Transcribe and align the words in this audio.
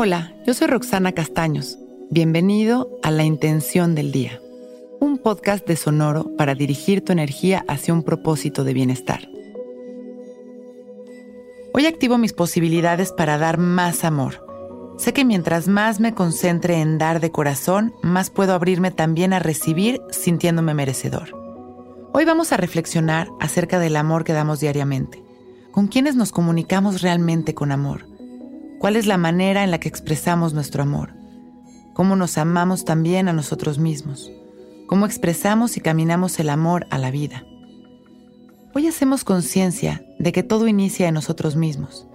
Hola, 0.00 0.32
yo 0.46 0.54
soy 0.54 0.68
Roxana 0.68 1.10
Castaños. 1.10 1.76
Bienvenido 2.08 2.88
a 3.02 3.10
La 3.10 3.24
Intención 3.24 3.96
del 3.96 4.12
Día, 4.12 4.40
un 5.00 5.18
podcast 5.18 5.66
de 5.66 5.74
Sonoro 5.74 6.36
para 6.36 6.54
dirigir 6.54 7.04
tu 7.04 7.10
energía 7.10 7.64
hacia 7.66 7.94
un 7.94 8.04
propósito 8.04 8.62
de 8.62 8.74
bienestar. 8.74 9.28
Hoy 11.74 11.86
activo 11.86 12.16
mis 12.16 12.32
posibilidades 12.32 13.10
para 13.10 13.38
dar 13.38 13.58
más 13.58 14.04
amor. 14.04 14.46
Sé 14.98 15.12
que 15.12 15.24
mientras 15.24 15.66
más 15.66 15.98
me 15.98 16.14
concentre 16.14 16.80
en 16.80 16.98
dar 16.98 17.18
de 17.18 17.32
corazón, 17.32 17.92
más 18.00 18.30
puedo 18.30 18.54
abrirme 18.54 18.92
también 18.92 19.32
a 19.32 19.40
recibir 19.40 20.00
sintiéndome 20.12 20.74
merecedor. 20.74 21.30
Hoy 22.12 22.24
vamos 22.24 22.52
a 22.52 22.56
reflexionar 22.56 23.26
acerca 23.40 23.80
del 23.80 23.96
amor 23.96 24.22
que 24.22 24.32
damos 24.32 24.60
diariamente. 24.60 25.24
¿Con 25.72 25.88
quiénes 25.88 26.14
nos 26.14 26.30
comunicamos 26.30 27.02
realmente 27.02 27.52
con 27.52 27.72
amor? 27.72 28.17
¿Cuál 28.78 28.96
es 28.96 29.06
la 29.06 29.18
manera 29.18 29.64
en 29.64 29.70
la 29.70 29.78
que 29.78 29.88
expresamos 29.88 30.54
nuestro 30.54 30.82
amor? 30.82 31.14
¿Cómo 31.94 32.16
nos 32.16 32.38
amamos 32.38 32.84
también 32.84 33.28
a 33.28 33.32
nosotros 33.32 33.78
mismos? 33.78 34.30
¿Cómo 34.86 35.06
expresamos 35.06 35.76
y 35.76 35.80
caminamos 35.80 36.38
el 36.38 36.48
amor 36.48 36.86
a 36.90 36.98
la 36.98 37.10
vida? 37.10 37.44
Hoy 38.74 38.86
hacemos 38.86 39.24
conciencia 39.24 40.02
de 40.18 40.32
que 40.32 40.42
todo 40.42 40.68
inicia 40.68 41.08
en 41.08 41.14
nosotros 41.14 41.56
mismos, 41.56 42.06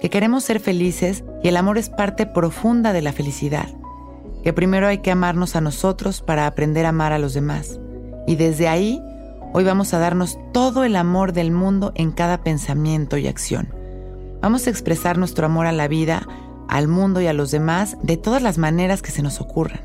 que 0.00 0.10
queremos 0.10 0.44
ser 0.44 0.60
felices 0.60 1.24
y 1.42 1.48
el 1.48 1.56
amor 1.56 1.78
es 1.78 1.90
parte 1.90 2.26
profunda 2.26 2.92
de 2.92 3.02
la 3.02 3.12
felicidad, 3.12 3.68
que 4.42 4.52
primero 4.52 4.86
hay 4.86 4.98
que 4.98 5.10
amarnos 5.10 5.56
a 5.56 5.60
nosotros 5.60 6.22
para 6.22 6.46
aprender 6.46 6.86
a 6.86 6.90
amar 6.90 7.12
a 7.12 7.18
los 7.18 7.34
demás, 7.34 7.78
y 8.26 8.36
desde 8.36 8.68
ahí 8.68 9.02
Hoy 9.52 9.64
vamos 9.64 9.92
a 9.94 9.98
darnos 9.98 10.38
todo 10.52 10.84
el 10.84 10.94
amor 10.94 11.32
del 11.32 11.50
mundo 11.50 11.90
en 11.96 12.12
cada 12.12 12.44
pensamiento 12.44 13.16
y 13.18 13.26
acción. 13.26 13.79
Vamos 14.40 14.66
a 14.66 14.70
expresar 14.70 15.18
nuestro 15.18 15.46
amor 15.46 15.66
a 15.66 15.72
la 15.72 15.88
vida, 15.88 16.26
al 16.68 16.88
mundo 16.88 17.20
y 17.20 17.26
a 17.26 17.32
los 17.32 17.50
demás 17.50 17.96
de 18.02 18.16
todas 18.16 18.42
las 18.42 18.58
maneras 18.58 19.02
que 19.02 19.10
se 19.10 19.22
nos 19.22 19.40
ocurran. 19.40 19.80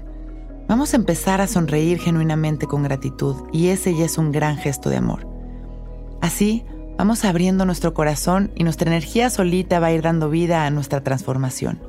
Vamos 0.67 0.93
a 0.93 0.97
empezar 0.97 1.41
a 1.41 1.47
sonreír 1.47 1.99
genuinamente 1.99 2.65
con 2.65 2.83
gratitud 2.83 3.35
y 3.51 3.67
ese 3.67 3.95
ya 3.95 4.05
es 4.05 4.17
un 4.17 4.31
gran 4.31 4.57
gesto 4.57 4.89
de 4.89 4.97
amor. 4.97 5.27
Así, 6.21 6.65
vamos 6.97 7.25
abriendo 7.25 7.65
nuestro 7.65 7.93
corazón 7.93 8.51
y 8.55 8.63
nuestra 8.63 8.89
energía 8.89 9.29
solita 9.29 9.79
va 9.79 9.87
a 9.87 9.91
ir 9.91 10.01
dando 10.01 10.29
vida 10.29 10.65
a 10.65 10.71
nuestra 10.71 11.03
transformación. 11.03 11.79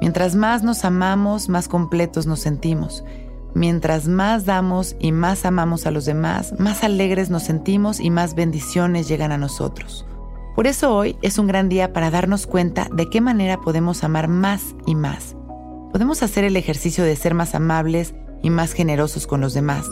Mientras 0.00 0.34
más 0.34 0.64
nos 0.64 0.84
amamos, 0.84 1.48
más 1.48 1.68
completos 1.68 2.26
nos 2.26 2.40
sentimos 2.40 3.04
Mientras 3.54 4.08
más 4.08 4.46
damos 4.46 4.96
y 4.98 5.12
más 5.12 5.44
amamos 5.44 5.86
a 5.86 5.90
los 5.90 6.06
demás, 6.06 6.54
más 6.58 6.84
alegres 6.84 7.28
nos 7.28 7.42
sentimos 7.42 8.00
y 8.00 8.08
más 8.08 8.34
bendiciones 8.34 9.08
llegan 9.08 9.30
a 9.30 9.38
nosotros. 9.38 10.06
Por 10.54 10.66
eso 10.66 10.94
hoy 10.94 11.16
es 11.22 11.38
un 11.38 11.46
gran 11.46 11.68
día 11.68 11.92
para 11.92 12.10
darnos 12.10 12.46
cuenta 12.46 12.88
de 12.92 13.08
qué 13.08 13.20
manera 13.20 13.60
podemos 13.60 14.04
amar 14.04 14.28
más 14.28 14.74
y 14.86 14.94
más. 14.94 15.34
Podemos 15.92 16.22
hacer 16.22 16.44
el 16.44 16.56
ejercicio 16.56 17.04
de 17.04 17.16
ser 17.16 17.34
más 17.34 17.54
amables 17.54 18.14
y 18.42 18.50
más 18.50 18.72
generosos 18.72 19.26
con 19.26 19.40
los 19.40 19.54
demás, 19.54 19.86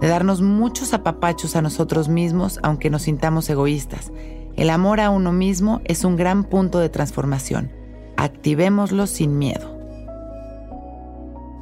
de 0.00 0.08
darnos 0.08 0.42
muchos 0.42 0.94
apapachos 0.94 1.54
a 1.54 1.62
nosotros 1.62 2.08
mismos 2.08 2.58
aunque 2.62 2.90
nos 2.90 3.02
sintamos 3.02 3.48
egoístas. 3.50 4.10
El 4.56 4.70
amor 4.70 5.00
a 5.00 5.10
uno 5.10 5.32
mismo 5.32 5.80
es 5.84 6.04
un 6.04 6.16
gran 6.16 6.44
punto 6.44 6.80
de 6.80 6.88
transformación. 6.88 7.70
Activémoslo 8.16 9.06
sin 9.06 9.38
miedo. 9.38 9.78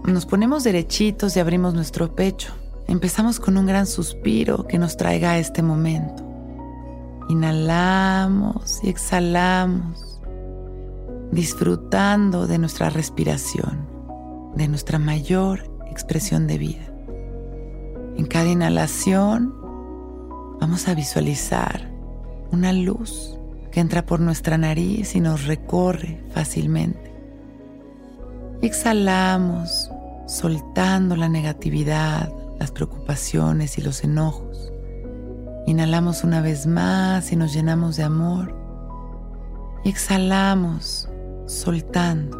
Nos 0.04 0.24
ponemos 0.24 0.64
derechitos 0.64 1.36
y 1.36 1.40
abrimos 1.40 1.74
nuestro 1.74 2.14
pecho. 2.14 2.54
Empezamos 2.86 3.40
con 3.40 3.58
un 3.58 3.66
gran 3.66 3.86
suspiro 3.86 4.66
que 4.66 4.78
nos 4.78 4.96
traiga 4.96 5.32
a 5.32 5.38
este 5.38 5.62
momento. 5.62 6.27
Inhalamos 7.28 8.80
y 8.82 8.88
exhalamos, 8.88 10.20
disfrutando 11.30 12.46
de 12.46 12.58
nuestra 12.58 12.88
respiración, 12.88 13.86
de 14.54 14.66
nuestra 14.66 14.98
mayor 14.98 15.70
expresión 15.90 16.46
de 16.46 16.58
vida. 16.58 16.92
En 18.16 18.26
cada 18.26 18.48
inhalación 18.48 19.54
vamos 20.58 20.88
a 20.88 20.94
visualizar 20.94 21.90
una 22.50 22.72
luz 22.72 23.38
que 23.70 23.80
entra 23.80 24.06
por 24.06 24.20
nuestra 24.20 24.56
nariz 24.56 25.14
y 25.14 25.20
nos 25.20 25.44
recorre 25.44 26.24
fácilmente. 26.32 27.12
exhalamos 28.62 29.90
soltando 30.26 31.14
la 31.14 31.28
negatividad, 31.28 32.32
las 32.58 32.70
preocupaciones 32.70 33.78
y 33.78 33.82
los 33.82 34.02
enojos. 34.04 34.72
Inhalamos 35.68 36.24
una 36.24 36.40
vez 36.40 36.66
más 36.66 37.30
y 37.30 37.36
nos 37.36 37.52
llenamos 37.52 37.98
de 37.98 38.02
amor. 38.02 38.54
Y 39.84 39.90
exhalamos, 39.90 41.10
soltando. 41.44 42.38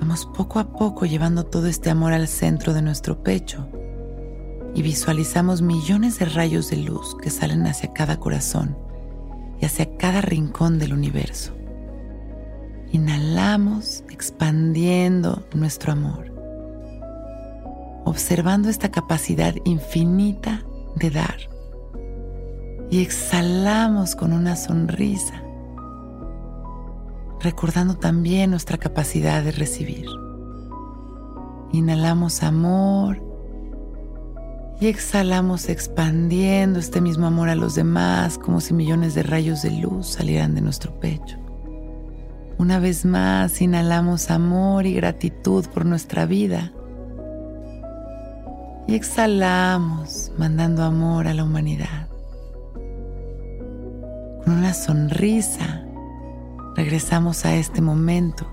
Vamos 0.00 0.24
poco 0.34 0.60
a 0.60 0.72
poco 0.72 1.04
llevando 1.04 1.44
todo 1.44 1.66
este 1.66 1.90
amor 1.90 2.14
al 2.14 2.26
centro 2.26 2.72
de 2.72 2.80
nuestro 2.80 3.22
pecho 3.22 3.68
y 4.74 4.80
visualizamos 4.80 5.60
millones 5.60 6.18
de 6.18 6.24
rayos 6.24 6.70
de 6.70 6.78
luz 6.78 7.14
que 7.20 7.28
salen 7.28 7.66
hacia 7.66 7.92
cada 7.92 8.18
corazón 8.18 8.74
y 9.60 9.66
hacia 9.66 9.98
cada 9.98 10.22
rincón 10.22 10.78
del 10.78 10.94
universo. 10.94 11.52
Inhalamos 12.92 14.04
expandiendo 14.08 15.46
nuestro 15.52 15.92
amor, 15.92 16.32
observando 18.06 18.70
esta 18.70 18.90
capacidad 18.90 19.54
infinita 19.66 20.64
de 20.96 21.10
dar. 21.10 21.36
Y 22.90 23.00
exhalamos 23.00 24.14
con 24.14 24.32
una 24.32 24.56
sonrisa, 24.56 25.42
recordando 27.40 27.96
también 27.96 28.50
nuestra 28.50 28.78
capacidad 28.78 29.42
de 29.42 29.52
recibir. 29.52 30.06
Inhalamos 31.72 32.42
amor 32.42 33.22
y 34.78 34.88
exhalamos 34.88 35.68
expandiendo 35.68 36.78
este 36.78 37.00
mismo 37.00 37.26
amor 37.26 37.48
a 37.48 37.54
los 37.54 37.74
demás 37.74 38.36
como 38.36 38.60
si 38.60 38.74
millones 38.74 39.14
de 39.14 39.22
rayos 39.22 39.62
de 39.62 39.70
luz 39.70 40.08
salieran 40.08 40.54
de 40.54 40.60
nuestro 40.60 40.98
pecho. 41.00 41.38
Una 42.58 42.78
vez 42.78 43.04
más, 43.04 43.60
inhalamos 43.62 44.30
amor 44.30 44.86
y 44.86 44.94
gratitud 44.94 45.66
por 45.66 45.86
nuestra 45.86 46.26
vida. 46.26 46.72
Y 48.86 48.94
exhalamos 48.94 50.32
mandando 50.36 50.82
amor 50.82 51.28
a 51.28 51.34
la 51.34 51.44
humanidad. 51.44 52.08
Con 54.44 54.54
una 54.54 54.74
sonrisa, 54.74 55.84
regresamos 56.74 57.44
a 57.44 57.54
este 57.54 57.80
momento. 57.80 58.46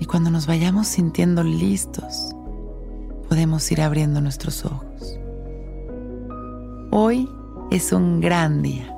Y 0.00 0.04
cuando 0.04 0.30
nos 0.30 0.46
vayamos 0.46 0.88
sintiendo 0.88 1.42
listos, 1.44 2.34
podemos 3.28 3.70
ir 3.70 3.82
abriendo 3.82 4.20
nuestros 4.20 4.64
ojos. 4.64 5.18
Hoy 6.90 7.28
es 7.70 7.92
un 7.92 8.20
gran 8.20 8.62
día. 8.62 8.97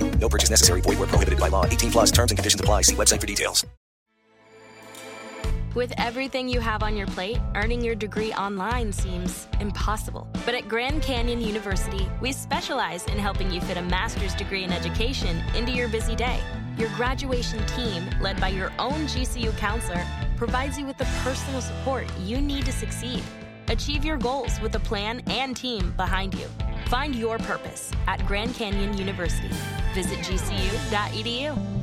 No 0.21 0.29
purchase 0.29 0.51
necessary. 0.51 0.81
Void 0.81 0.99
where 0.99 1.07
prohibited 1.07 1.39
by 1.39 1.47
law. 1.49 1.65
18 1.65 1.91
plus 1.91 2.11
terms 2.11 2.31
and 2.31 2.37
conditions 2.37 2.61
apply. 2.61 2.83
See 2.83 2.95
website 2.95 3.19
for 3.19 3.27
details. 3.27 3.65
With 5.73 5.93
everything 5.97 6.49
you 6.49 6.59
have 6.59 6.83
on 6.83 6.97
your 6.97 7.07
plate, 7.07 7.39
earning 7.55 7.81
your 7.81 7.95
degree 7.95 8.33
online 8.33 8.91
seems 8.91 9.47
impossible. 9.61 10.27
But 10.45 10.53
at 10.53 10.67
Grand 10.67 11.01
Canyon 11.01 11.39
University, 11.39 12.09
we 12.19 12.33
specialize 12.33 13.05
in 13.05 13.17
helping 13.17 13.49
you 13.49 13.61
fit 13.61 13.77
a 13.77 13.81
master's 13.81 14.35
degree 14.35 14.65
in 14.65 14.73
education 14.73 15.41
into 15.55 15.71
your 15.71 15.87
busy 15.87 16.13
day. 16.13 16.41
Your 16.77 16.89
graduation 16.97 17.65
team, 17.67 18.03
led 18.19 18.39
by 18.41 18.49
your 18.49 18.73
own 18.79 19.07
GCU 19.07 19.55
counselor, 19.57 20.05
provides 20.35 20.77
you 20.77 20.85
with 20.85 20.97
the 20.97 21.07
personal 21.23 21.61
support 21.61 22.05
you 22.19 22.41
need 22.41 22.65
to 22.65 22.73
succeed. 22.73 23.23
Achieve 23.69 24.03
your 24.03 24.17
goals 24.17 24.59
with 24.59 24.75
a 24.75 24.79
plan 24.79 25.21
and 25.27 25.55
team 25.55 25.93
behind 25.95 26.33
you. 26.33 26.47
Find 26.91 27.15
your 27.15 27.37
purpose 27.37 27.89
at 28.05 28.19
Grand 28.27 28.53
Canyon 28.53 28.97
University. 28.97 29.47
Visit 29.93 30.19
gcu.edu. 30.19 31.80